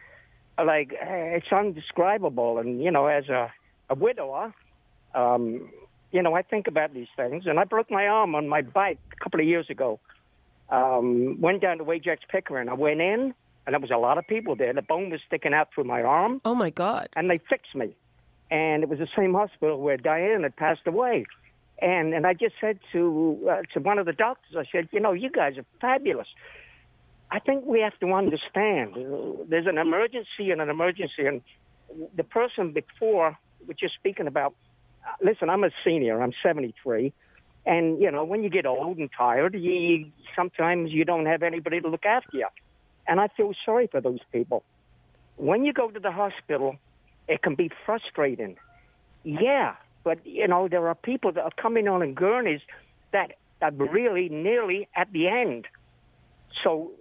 like 0.57 0.93
it's 1.01 1.51
undescribable. 1.51 2.59
And 2.59 2.81
you 2.81 2.91
know, 2.91 3.07
as 3.07 3.27
a, 3.27 3.51
a 3.91 3.95
widower, 3.95 4.53
um, 5.13 5.69
you 6.11 6.21
know, 6.23 6.33
I 6.33 6.41
think 6.41 6.67
about 6.67 6.93
these 6.93 7.11
things. 7.15 7.45
And 7.45 7.59
I 7.59 7.65
broke 7.65 7.91
my 7.91 8.07
arm 8.07 8.33
on 8.35 8.47
my 8.47 8.61
bike 8.61 8.99
a 9.11 9.23
couple 9.23 9.39
of 9.39 9.45
years 9.45 9.69
ago. 9.69 9.99
Um, 10.69 11.39
went 11.41 11.61
down 11.61 11.77
to 11.79 11.91
Ajax 11.91 12.23
Pickering. 12.31 12.69
I 12.69 12.73
went 12.73 13.01
in, 13.01 13.33
and 13.65 13.73
there 13.73 13.79
was 13.79 13.91
a 13.91 13.97
lot 13.97 14.17
of 14.17 14.25
people 14.25 14.55
there. 14.55 14.73
The 14.73 14.81
bone 14.81 15.09
was 15.09 15.19
sticking 15.27 15.53
out 15.53 15.67
through 15.75 15.83
my 15.83 16.01
arm 16.01 16.41
Oh 16.45 16.55
my 16.55 16.69
God. 16.69 17.09
and 17.15 17.29
they 17.29 17.39
fixed 17.49 17.75
me. 17.75 17.89
And 18.49 18.83
it 18.83 18.89
was 18.89 18.99
the 18.99 19.07
same 19.17 19.33
hospital 19.33 19.79
where 19.79 19.97
Diane 19.97 20.43
had 20.43 20.55
passed 20.55 20.85
away. 20.87 21.25
And 21.81 22.13
and 22.13 22.27
I 22.27 22.33
just 22.33 22.55
said 22.61 22.79
to 22.93 23.49
uh, 23.51 23.61
to 23.73 23.79
one 23.79 23.97
of 23.97 24.05
the 24.05 24.13
doctors, 24.13 24.55
I 24.55 24.65
said, 24.71 24.87
you 24.91 24.99
know, 24.99 25.13
you 25.13 25.29
guys 25.31 25.57
are 25.57 25.65
fabulous. 25.79 26.27
I 27.31 27.39
think 27.39 27.65
we 27.65 27.79
have 27.79 27.97
to 27.99 28.11
understand 28.13 28.93
uh, 28.95 29.43
there's 29.49 29.65
an 29.67 29.77
emergency 29.77 30.51
and 30.51 30.61
an 30.61 30.69
emergency, 30.69 31.25
and 31.25 31.41
the 32.15 32.23
person 32.23 32.71
before 32.71 33.37
which 33.65 33.81
you're 33.81 33.91
speaking 33.97 34.27
about. 34.27 34.53
Uh, 35.05 35.11
listen, 35.23 35.49
I'm 35.49 35.63
a 35.63 35.71
senior. 35.83 36.21
I'm 36.21 36.33
73, 36.43 37.13
and 37.65 38.01
you 38.01 38.11
know, 38.11 38.23
when 38.23 38.43
you 38.43 38.49
get 38.49 38.65
old 38.65 38.97
and 38.97 39.09
tired, 39.15 39.53
you, 39.55 40.05
sometimes 40.35 40.91
you 40.91 41.05
don't 41.05 41.25
have 41.25 41.43
anybody 41.43 41.81
to 41.81 41.87
look 41.89 42.05
after 42.05 42.37
you, 42.37 42.47
and 43.07 43.19
I 43.19 43.27
feel 43.29 43.53
sorry 43.65 43.87
for 43.87 44.01
those 44.01 44.19
people. 44.31 44.63
When 45.37 45.65
you 45.65 45.73
go 45.73 45.89
to 45.89 45.99
the 45.99 46.11
hospital, 46.11 46.75
it 47.27 47.41
can 47.41 47.55
be 47.55 47.69
frustrating. 47.85 48.57
Yeah, 49.23 49.75
but 50.03 50.25
you 50.25 50.47
know 50.47 50.67
there 50.67 50.87
are 50.87 50.95
people 50.95 51.31
that 51.31 51.43
are 51.43 51.51
coming 51.61 51.87
on 51.87 52.01
in 52.03 52.13
gurneys 52.13 52.61
that 53.11 53.33
are 53.61 53.71
really 53.71 54.29
nearly 54.29 54.87
at 54.95 55.11
the 55.11 55.27
end. 55.27 55.67
So, 56.63 56.91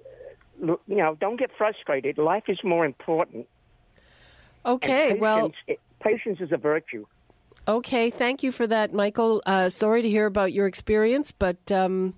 uh, 0.63 0.77
you 0.87 0.97
know, 0.97 1.17
don't 1.19 1.39
get 1.39 1.51
frustrated. 1.57 2.19
Life 2.19 2.45
is 2.49 2.63
more 2.63 2.85
important. 2.85 3.47
Okay, 4.65 5.15
well, 5.15 5.51
patience- 5.67 5.81
patience 6.01 6.39
is 6.41 6.53
a 6.53 6.57
virtue. 6.57 7.07
okay. 7.69 8.11
Thank 8.11 8.43
you 8.43 8.53
for 8.53 8.67
that, 8.67 8.93
Michael. 8.93 9.43
Uh, 9.47 9.69
sorry 9.69 10.03
to 10.03 10.09
hear 10.09 10.27
about 10.27 10.53
your 10.53 10.67
experience, 10.67 11.33
but 11.33 11.71
um, 11.71 12.15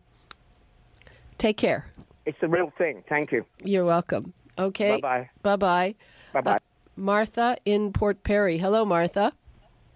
take 1.38 1.56
care. 1.56 1.86
It's 2.24 2.38
the 2.40 2.48
real 2.48 2.72
thing. 2.78 3.02
Thank 3.08 3.32
you. 3.32 3.44
You're 3.64 3.84
welcome. 3.84 4.32
Okay. 4.58 5.00
Bye-bye. 5.00 5.30
Bye 5.42 5.56
bye. 5.56 5.94
Bye 6.32 6.40
bye. 6.40 6.58
Martha 6.96 7.56
in 7.64 7.92
Port 7.92 8.22
Perry. 8.22 8.58
Hello, 8.58 8.84
Martha. 8.84 9.32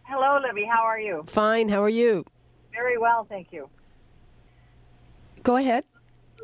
Hello, 0.04 0.38
Libby. 0.44 0.66
How 0.68 0.82
are 0.82 0.98
you? 0.98 1.24
Fine. 1.26 1.68
How 1.68 1.82
are 1.82 1.88
you? 1.88 2.24
Very 2.72 2.98
well, 2.98 3.26
thank 3.28 3.52
you. 3.52 3.68
Go 5.42 5.56
ahead. 5.56 5.84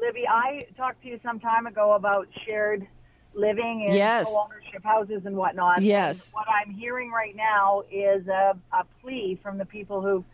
Libby, 0.01 0.27
I 0.29 0.67
talked 0.77 1.03
to 1.03 1.09
you 1.09 1.19
some 1.23 1.41
time 1.41 1.67
ago 1.67 1.93
about 1.95 2.29
shared 2.47 2.87
living 3.35 3.85
and 3.87 3.95
Yes. 3.97 4.27
co-ownership 4.29 4.85
houses 4.85 5.23
and 5.25 5.37
whatnot. 5.37 5.83
Yes. 5.83 6.27
And 6.29 6.35
what 6.35 6.47
I'm 6.49 6.75
hearing 6.75 7.11
right 7.11 7.35
now 7.35 7.83
is 7.91 8.27
a, 8.29 8.57
a 8.73 8.85
plea 9.01 9.39
from 9.43 9.59
the 9.59 9.65
people 9.65 10.01
who've 10.03 10.25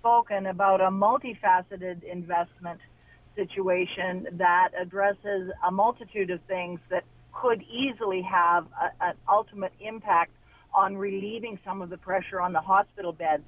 spoken 0.00 0.46
about 0.46 0.80
a 0.80 0.90
multifaceted 0.90 2.02
investment 2.04 2.80
situation 3.36 4.26
that 4.32 4.70
addresses 4.80 5.50
a 5.66 5.70
multitude 5.70 6.30
of 6.30 6.40
things 6.42 6.80
that 6.90 7.04
could 7.32 7.62
easily 7.62 8.22
have 8.22 8.66
a, 8.80 9.04
an 9.04 9.14
ultimate 9.28 9.72
impact 9.80 10.32
on 10.74 10.96
relieving 10.96 11.58
some 11.64 11.80
of 11.82 11.90
the 11.90 11.96
pressure 11.96 12.40
on 12.40 12.52
the 12.52 12.60
hospital 12.60 13.12
beds. 13.12 13.44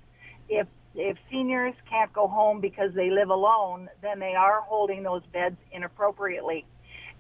If 0.49 0.67
if 0.95 1.17
seniors 1.31 1.75
can't 1.89 2.13
go 2.13 2.27
home 2.27 2.61
because 2.61 2.93
they 2.95 3.11
live 3.11 3.31
alone, 3.31 3.89
then 4.03 4.19
they 4.19 4.35
are 4.35 4.61
holding 4.63 5.05
those 5.05 5.23
beds 5.33 5.57
inappropriately. 5.73 6.65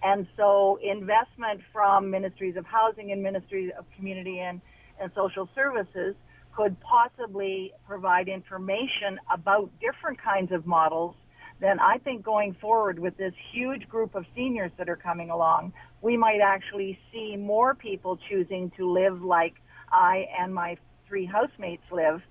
And 0.02 0.26
so 0.36 0.78
investment 0.82 1.60
from 1.72 2.10
ministries 2.10 2.56
of 2.56 2.64
housing 2.64 3.12
and 3.12 3.22
ministries 3.22 3.70
of 3.78 3.84
community 3.96 4.40
and, 4.40 4.60
and 5.00 5.10
social 5.14 5.48
services 5.54 6.14
could 6.56 6.76
possibly 6.80 7.72
provide 7.86 8.28
information 8.28 9.18
about 9.32 9.70
different 9.80 10.20
kinds 10.22 10.52
of 10.52 10.66
models 10.66 11.14
then 11.60 11.78
I 11.78 11.98
think 11.98 12.24
going 12.24 12.56
forward 12.60 12.98
with 12.98 13.16
this 13.18 13.34
huge 13.52 13.86
group 13.88 14.14
of 14.14 14.24
seniors 14.34 14.72
that 14.78 14.88
are 14.88 14.96
coming 14.96 15.30
along, 15.30 15.74
we 16.00 16.16
might 16.16 16.40
actually 16.42 16.98
see 17.12 17.36
more 17.36 17.74
people 17.74 18.18
choosing 18.28 18.72
to 18.78 18.90
live 18.90 19.22
like 19.22 19.54
I 19.92 20.26
and 20.38 20.54
my 20.54 20.78
three 21.06 21.26
housemates 21.26 21.82
live 21.92 22.22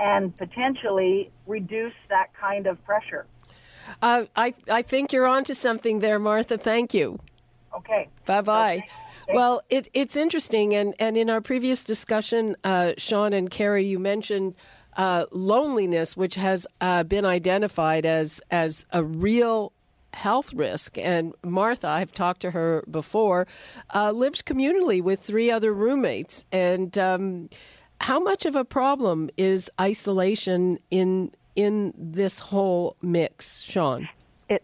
and 0.00 0.36
potentially 0.36 1.30
reduce 1.46 1.92
that 2.08 2.28
kind 2.40 2.66
of 2.66 2.82
pressure. 2.84 3.26
Uh, 4.02 4.24
I, 4.36 4.54
I 4.70 4.82
think 4.82 5.12
you're 5.12 5.26
onto 5.26 5.54
something 5.54 6.00
there, 6.00 6.18
Martha. 6.18 6.58
Thank 6.58 6.94
you. 6.94 7.18
Okay. 7.76 8.08
Bye 8.26 8.40
bye. 8.40 8.76
Okay. 8.76 9.34
Well, 9.34 9.60
it, 9.68 9.88
it's 9.92 10.16
interesting, 10.16 10.74
and, 10.74 10.94
and 10.98 11.16
in 11.16 11.28
our 11.28 11.42
previous 11.42 11.84
discussion, 11.84 12.56
uh, 12.64 12.94
Shawn 12.96 13.34
and 13.34 13.50
Carrie, 13.50 13.84
you 13.84 13.98
mentioned 13.98 14.54
uh, 14.96 15.26
loneliness, 15.30 16.16
which 16.16 16.36
has 16.36 16.66
uh, 16.80 17.02
been 17.02 17.24
identified 17.24 18.06
as 18.06 18.40
as 18.50 18.86
a 18.90 19.04
real 19.04 19.72
health 20.14 20.52
risk. 20.54 20.98
And 20.98 21.34
Martha, 21.44 21.88
I've 21.88 22.12
talked 22.12 22.40
to 22.40 22.50
her 22.52 22.84
before, 22.90 23.46
uh, 23.94 24.10
lives 24.12 24.42
communally 24.42 25.02
with 25.02 25.20
three 25.20 25.50
other 25.50 25.72
roommates. 25.72 26.44
And 26.50 26.96
um, 26.98 27.48
how 28.00 28.18
much 28.18 28.46
of 28.46 28.56
a 28.56 28.64
problem 28.64 29.30
is 29.36 29.70
isolation 29.80 30.78
in 30.90 31.32
in 31.58 31.92
this 31.98 32.38
whole 32.38 32.94
mix, 33.02 33.62
Shawn? 33.62 34.08
It, 34.48 34.62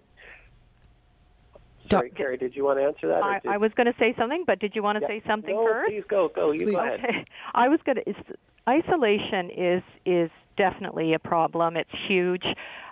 Sorry, 1.91 2.11
Carrie, 2.11 2.37
did 2.37 2.55
you 2.55 2.65
want 2.65 2.79
to 2.79 2.85
answer 2.85 3.09
that? 3.09 3.21
I, 3.21 3.41
I 3.49 3.57
was 3.57 3.73
going 3.75 3.89
to 3.89 3.99
say 3.99 4.15
something, 4.17 4.45
but 4.47 4.61
did 4.61 4.77
you 4.77 4.83
want 4.85 4.99
to 4.99 5.03
yeah. 5.03 5.09
say 5.09 5.23
something 5.27 5.57
no, 5.57 5.67
first? 5.67 5.91
Please 5.91 6.05
go. 6.07 6.29
Go. 6.29 6.53
You 6.53 6.67
please. 6.67 6.77
go 6.77 6.85
ahead. 6.85 7.01
Okay. 7.01 7.25
I 7.53 7.69
was 7.69 7.81
going 7.85 7.97
to. 7.97 8.15
Isolation 8.69 9.51
is 9.51 9.83
is 10.07 10.31
definitely 10.57 11.15
a 11.15 11.19
problem. 11.19 11.77
It's 11.77 11.91
huge. 12.07 12.47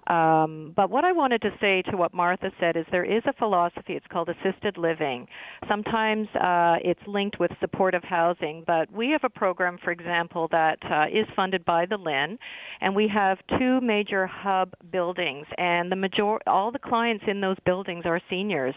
Um, 0.08 0.72
but 0.74 0.90
what 0.90 1.04
I 1.04 1.12
wanted 1.12 1.42
to 1.42 1.50
say 1.60 1.82
to 1.90 1.96
what 1.96 2.12
Martha 2.12 2.50
said 2.58 2.76
is 2.76 2.84
there 2.90 3.04
is 3.04 3.22
a 3.26 3.32
philosophy. 3.34 3.94
It's 3.94 4.06
called 4.08 4.28
assisted 4.28 4.76
living. 4.76 5.28
Sometimes 5.68 6.26
uh, 6.34 6.76
it's 6.82 7.00
linked 7.06 7.38
with 7.38 7.52
supportive 7.60 8.02
housing, 8.02 8.64
but 8.66 8.90
we 8.92 9.10
have 9.10 9.22
a 9.22 9.30
program, 9.30 9.78
for 9.82 9.92
example, 9.92 10.48
that 10.50 10.78
uh, 10.90 11.06
is 11.06 11.26
funded 11.36 11.64
by 11.64 11.86
the 11.86 11.96
LHIN, 11.96 12.36
and 12.80 12.96
we 12.96 13.08
have 13.08 13.38
two 13.58 13.80
major 13.80 14.26
hub 14.26 14.74
buildings, 14.90 15.46
and 15.56 15.90
the 15.90 15.96
major 15.96 16.38
all 16.48 16.72
the 16.72 16.78
clients 16.78 17.24
in 17.28 17.40
those 17.40 17.56
buildings 17.64 18.04
are 18.04 18.20
seniors. 18.28 18.74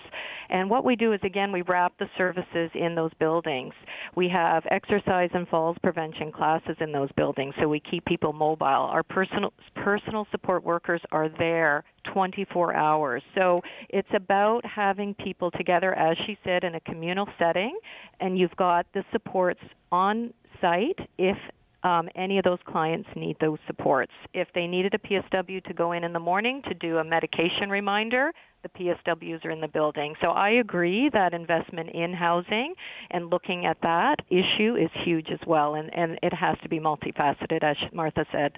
And 0.50 0.70
what 0.70 0.86
we 0.86 0.96
do 0.96 1.14
is 1.14 1.20
again 1.24 1.52
we 1.52 1.64
wrap 1.64 1.94
the 1.98 2.08
services 2.18 2.70
in 2.76 2.94
those 2.94 3.12
buildings. 3.20 3.74
We 4.16 4.30
have 4.30 4.64
exercise 4.70 5.30
and 5.34 5.48
falls 5.48 5.78
prevention 5.82 6.32
classes 6.32 6.78
in 6.80 6.92
those 6.92 7.12
buildings, 7.14 7.56
so 7.60 7.68
we 7.68 7.80
keep 7.80 8.06
people 8.06 8.32
mobile. 8.32 8.66
Our 8.68 9.04
personal 9.04 9.54
personal 9.76 10.28
support 10.32 10.64
workers 10.64 11.02
are 11.16 11.30
there 11.30 11.84
24 12.14 12.76
hours. 12.76 13.24
So 13.36 13.62
it's 13.90 14.10
about 14.14 14.66
having 14.66 15.16
people 15.16 15.50
together, 15.50 15.94
as 15.94 16.18
she 16.26 16.38
said, 16.44 16.66
in 16.66 16.76
a 16.76 16.80
communal 16.82 17.28
setting, 17.40 17.80
and 18.20 18.38
you've 18.38 18.56
got 18.58 18.86
the 18.94 19.04
supports 19.14 19.62
on 19.92 20.34
site 20.60 21.00
if 21.18 21.38
um, 21.84 22.10
any 22.16 22.38
of 22.40 22.44
those 22.44 22.60
clients 22.66 23.08
need 23.16 23.38
those 23.40 23.60
supports. 23.68 24.12
If 24.34 24.48
they 24.56 24.66
needed 24.66 24.96
a 24.96 24.98
PSW 24.98 25.64
to 25.66 25.74
go 25.74 25.92
in 25.92 26.04
in 26.04 26.14
the 26.14 26.20
morning 26.20 26.62
to 26.68 26.74
do 26.74 26.98
a 26.98 27.04
medication 27.04 27.70
reminder, 27.70 28.32
the 28.64 28.70
PSWs 28.70 29.46
are 29.46 29.52
in 29.52 29.62
the 29.62 29.68
building. 29.68 30.16
So 30.20 30.30
I 30.30 30.50
agree 30.50 31.10
that 31.14 31.34
investment 31.34 31.92
in 31.92 32.12
housing 32.12 32.74
and 33.12 33.30
looking 33.30 33.68
at 33.68 33.78
that 33.84 34.16
issue 34.30 34.76
is 34.76 34.90
huge 35.06 35.28
as 35.32 35.40
well, 35.46 35.76
and, 35.76 35.96
and 35.96 36.18
it 36.24 36.34
has 36.34 36.58
to 36.64 36.70
be 36.70 36.80
multifaceted, 36.80 37.64
as 37.64 37.78
Martha 37.94 38.26
said. 38.32 38.58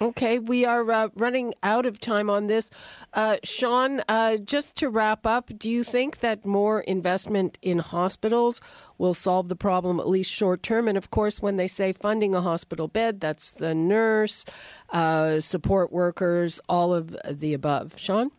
Okay, 0.00 0.40
we 0.40 0.64
are 0.64 0.90
uh, 0.90 1.08
running 1.14 1.54
out 1.62 1.86
of 1.86 2.00
time 2.00 2.28
on 2.28 2.48
this. 2.48 2.68
Uh, 3.12 3.36
Shawn, 3.44 4.02
uh, 4.08 4.38
just 4.38 4.76
to 4.78 4.88
wrap 4.88 5.24
up, 5.24 5.52
do 5.56 5.70
you 5.70 5.84
think 5.84 6.18
that 6.18 6.44
more 6.44 6.80
investment 6.80 7.58
in 7.62 7.78
hospitals 7.78 8.60
will 8.98 9.14
solve 9.14 9.48
the 9.48 9.54
problem, 9.54 10.00
at 10.00 10.08
least 10.08 10.32
short 10.32 10.64
term? 10.64 10.88
And 10.88 10.98
of 10.98 11.12
course, 11.12 11.40
when 11.40 11.56
they 11.56 11.68
say 11.68 11.92
funding 11.92 12.34
a 12.34 12.40
hospital 12.40 12.88
bed, 12.88 13.20
that's 13.20 13.52
the 13.52 13.72
nurse, 13.72 14.44
uh, 14.90 15.38
support 15.38 15.92
workers, 15.92 16.60
all 16.68 16.92
of 16.92 17.16
the 17.30 17.54
above. 17.54 17.94
Shawn? 17.96 18.32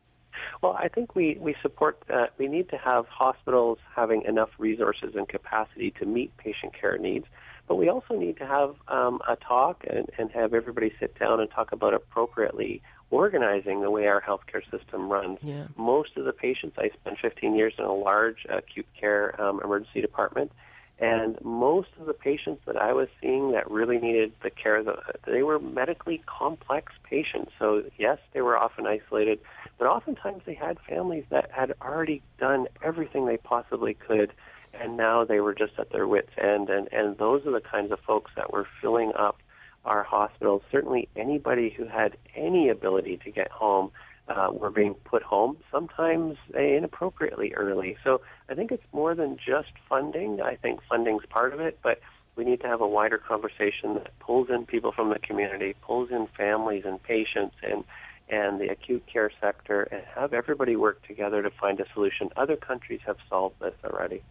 Well, 0.62 0.74
I 0.74 0.90
think 0.90 1.16
we, 1.16 1.38
we 1.40 1.56
support 1.62 2.04
that. 2.08 2.34
We 2.38 2.48
need 2.48 2.70
to 2.70 2.78
have 2.78 3.08
hospitals 3.08 3.78
having 3.96 4.24
enough 4.24 4.50
resources 4.58 5.14
and 5.16 5.28
capacity 5.28 5.92
to 6.00 6.06
meet 6.06 6.36
patient 6.36 6.74
care 6.80 6.98
needs. 6.98 7.28
But 7.68 7.76
we 7.76 7.90
also 7.90 8.16
need 8.16 8.38
to 8.38 8.46
have 8.46 8.76
um, 8.88 9.20
a 9.28 9.36
talk 9.36 9.84
and, 9.90 10.10
and 10.18 10.30
have 10.32 10.54
everybody 10.54 10.94
sit 11.00 11.18
down 11.20 11.40
and 11.40 11.50
talk 11.50 11.72
about 11.72 11.94
appropriately 11.94 12.82
organizing 13.10 13.82
the 13.82 13.92
way 13.92 14.08
our 14.08 14.22
healthcare 14.22 14.64
system 14.70 15.10
runs. 15.10 15.40
Yeah. 15.42 15.68
Most 15.78 16.18
of 16.18 16.26
the 16.26 16.34
patients, 16.34 16.78
I 16.78 16.90
spent 16.90 17.18
15 17.20 17.56
years 17.56 17.74
in 17.78 17.86
a 17.86 17.94
large 17.94 18.46
acute 18.50 18.88
care 19.00 19.40
um, 19.42 19.62
emergency 19.64 20.02
department, 20.02 20.52
and 21.00 21.38
most 21.44 21.90
of 22.00 22.06
the 22.06 22.14
patients 22.14 22.62
that 22.66 22.78
I 22.78 22.94
was 22.94 23.10
seeing 23.22 23.52
that 23.52 23.70
really 23.70 23.98
needed 23.98 24.32
the 24.44 24.50
care, 24.50 24.82
they 25.26 25.44
were 25.44 25.60
medically 25.60 26.24
complex 26.26 26.94
patients. 27.04 27.52
So, 27.60 27.84
yes, 27.98 28.18
they 28.34 28.42
were 28.42 28.58
often 28.58 28.88
isolated, 28.88 29.40
but 29.78 29.88
oftentimes 29.88 30.44
they 30.46 30.54
had 30.54 30.78
families 30.88 31.26
that 31.32 31.52
had 31.52 31.74
already 31.82 32.22
done 32.40 32.68
everything 32.82 33.26
they 33.26 33.38
possibly 33.38 33.94
could 33.94 34.32
and 34.82 34.98
now 34.98 35.26
they 35.26 35.40
were 35.40 35.54
just 35.54 35.74
at 35.78 35.92
their 35.92 36.08
wits' 36.08 36.32
end. 36.38 36.70
And, 36.70 36.88
and 36.92 37.18
those 37.18 37.46
are 37.46 37.52
the 37.52 37.62
kinds 37.62 37.92
of 37.92 38.00
folks 38.00 38.32
that 38.36 38.52
were 38.52 38.68
filling 38.82 39.12
up 39.18 39.38
our 39.84 40.04
hospitals. 40.04 40.64
Certainly, 40.72 41.10
anybody 41.16 41.70
who 41.70 41.86
had 41.86 42.18
any 42.36 42.70
ability 42.70 43.20
to 43.24 43.32
get 43.32 43.52
home 43.52 43.92
uh, 44.28 44.50
were 44.52 44.72
being 44.72 44.96
put 44.96 45.22
home, 45.22 45.58
sometimes 45.72 46.38
inappropriately 46.54 47.54
early. 47.54 47.96
So 48.04 48.22
I 48.50 48.56
think 48.56 48.72
it's 48.72 48.84
more 48.92 49.14
than 49.14 49.38
just 49.38 49.72
funding. 49.88 50.42
I 50.42 50.56
think 50.56 50.80
funding's 50.90 51.26
part 51.30 51.54
of 51.54 51.60
it, 51.60 51.80
but 51.84 52.00
we 52.36 52.44
need 52.44 52.62
to 52.62 52.68
have 52.68 52.82
a 52.82 52.88
wider 52.88 53.18
conversation 53.18 53.94
that 53.94 54.18
pulls 54.20 54.50
in 54.50 54.66
people 54.66 54.92
from 54.92 55.10
the 55.10 55.20
community, 55.20 55.76
pulls 55.82 56.10
in 56.12 56.28
families 56.36 56.84
and 56.86 57.02
patients 57.02 57.56
and 57.64 57.84
and 58.30 58.60
the 58.60 58.70
acute 58.70 59.04
care 59.12 59.32
sector 59.40 59.84
and 59.84 60.04
have 60.16 60.34
everybody 60.34 60.76
work 60.76 61.06
together 61.08 61.42
to 61.44 61.52
find 61.52 61.80
a 61.80 61.86
solution. 61.94 62.30
Other 62.36 62.56
countries 62.56 63.02
have 63.06 63.18
solved 63.30 63.60
this 63.60 63.76
already. 63.84 64.24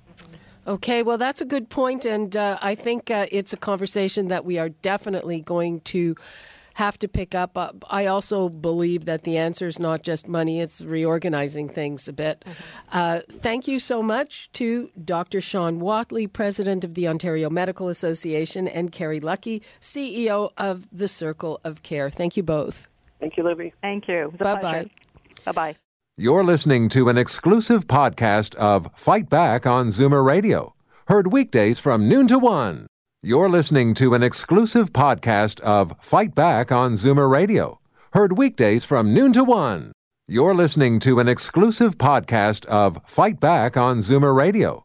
Okay, 0.67 1.03
well, 1.03 1.19
that's 1.19 1.43
a 1.43 1.45
good 1.45 1.69
point, 1.69 2.07
and 2.07 2.35
uh, 2.35 2.59
I 2.63 2.75
think 2.75 3.11
uh, 3.11 3.27
it's 3.31 3.53
a 3.53 3.57
conversation 3.57 4.29
that 4.29 4.47
we 4.47 4.59
are 4.59 4.71
definitely 4.71 5.41
going 5.43 5.81
to 5.81 6.17
have 6.75 6.99
to 7.01 7.07
pick 7.07 7.35
up. 7.35 7.57
Uh, 7.57 7.71
I 7.89 8.07
also 8.07 8.49
believe 8.49 9.05
that 9.05 9.25
the 9.25 9.37
answer 9.37 9.67
is 9.67 9.79
not 9.79 10.03
just 10.03 10.27
money, 10.27 10.61
it's 10.61 10.83
reorganizing 10.83 11.69
things 11.69 12.09
a 12.09 12.15
bit. 12.15 12.45
Mm-hmm. 12.91 13.39
thank 13.39 13.69
you 13.69 13.79
so 13.79 14.03
much 14.03 14.51
to 14.53 14.91
Dr. 15.05 15.43
Shawn 15.43 15.81
Whatley, 15.81 16.33
President 16.33 16.83
of 16.83 16.95
the 16.95 17.09
Ontario 17.09 17.51
Medical 17.51 17.89
Association, 17.89 18.67
and 18.67 18.91
Carrie 18.91 19.21
Lucky, 19.21 19.63
CEO 19.83 20.51
of 20.57 20.87
the 20.91 21.09
Circle 21.09 21.61
of 21.63 21.83
Care. 21.83 22.09
Thank 22.09 22.39
you 22.39 22.43
both. 22.43 22.89
Thank 23.25 23.39
you, 23.39 23.45
Libby. 23.45 23.73
Thank 23.81 24.07
you. 24.07 24.35
Bye 24.39 24.61
bye. 24.61 24.91
Bye 25.47 25.53
bye. 25.53 25.77
You're 26.19 26.45
listening 26.45 26.91
to 26.91 27.09
an 27.09 27.17
exclusive 27.17 27.87
podcast 27.87 28.55
of 28.57 28.91
Fight 28.95 29.31
Back 29.31 29.67
on 29.67 29.89
Zoomer 29.89 30.23
Radio, 30.23 30.75
heard 31.09 31.33
weekdays 31.33 31.81
from 31.81 32.07
noon 32.07 32.27
to 32.27 32.39
one. 32.39 32.87
You're 33.23 33.49
listening 33.49 33.95
to 33.95 34.13
an 34.13 34.23
exclusive 34.23 34.93
podcast 34.93 35.59
of 35.61 35.95
Fight 36.03 36.35
Back 36.35 36.71
on 36.71 36.97
Zoomer 36.97 37.31
Radio, 37.31 37.81
heard 38.13 38.37
weekdays 38.37 38.85
from 38.85 39.15
noon 39.15 39.33
to 39.33 39.43
one. 39.43 39.93
You're 40.29 40.55
listening 40.55 41.01
to 41.01 41.19
an 41.19 41.27
exclusive 41.27 41.97
podcast 41.97 42.67
of 42.67 43.01
Fight 43.07 43.41
Back 43.41 43.79
on 43.79 44.01
Zoomer 44.01 44.37
Radio 44.37 44.85